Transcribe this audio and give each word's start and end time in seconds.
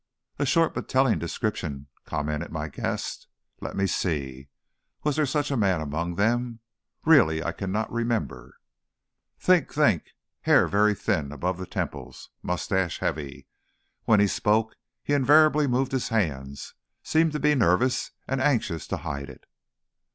"A 0.39 0.47
short 0.47 0.73
but 0.73 0.89
telling 0.89 1.19
description," 1.19 1.85
commented 2.05 2.51
my 2.51 2.69
guest. 2.69 3.27
"Let 3.59 3.75
me 3.75 3.85
see. 3.85 4.49
Was 5.03 5.15
there 5.15 5.27
such 5.27 5.51
a 5.51 5.55
man 5.55 5.79
among 5.79 6.15
them? 6.15 6.59
Really, 7.05 7.43
I 7.43 7.51
cannot 7.51 7.91
remember." 7.91 8.57
"Think, 9.37 9.71
think. 9.71 10.13
Hair 10.41 10.67
very 10.69 10.95
thin 10.95 11.31
above 11.31 11.59
the 11.59 11.67
temples, 11.67 12.31
mustache 12.41 12.97
heavy. 12.97 13.45
When 14.05 14.19
he 14.19 14.25
spoke 14.25 14.75
he 15.03 15.13
invariably 15.13 15.67
moved 15.67 15.91
his 15.91 16.09
hands; 16.09 16.73
seemed 17.03 17.31
to 17.33 17.39
be 17.39 17.53
nervous, 17.53 18.09
and 18.27 18.41
anxious 18.41 18.87
to 18.87 18.97
hide 19.05 19.29
it." 19.29 19.45